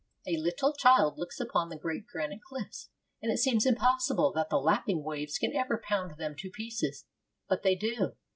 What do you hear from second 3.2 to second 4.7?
and it seems impossible that the